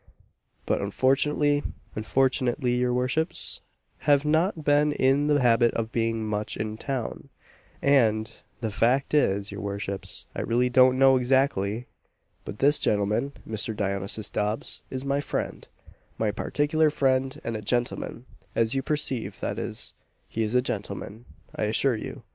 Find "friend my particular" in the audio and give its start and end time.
15.21-16.89